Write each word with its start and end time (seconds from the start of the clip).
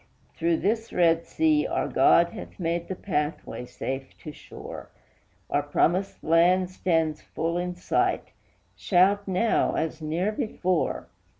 "Through 0.33 0.57
this 0.57 0.91
red 0.91 1.27
sea 1.27 1.67
our 1.67 1.87
God 1.87 2.29
hath 2.29 2.59
made 2.59 2.87
the 2.87 2.95
pathway 2.95 3.65
safe 3.65 4.17
to 4.23 4.31
shore; 4.31 4.89
Our 5.47 5.61
promised 5.61 6.23
land 6.23 6.71
stands 6.71 7.21
full 7.21 7.55
in 7.59 7.75
sight; 7.75 8.29
shout 8.75 9.27
now 9.27 9.75
as 9.75 10.01
ne'er 10.01 10.31
before!" 10.31 11.07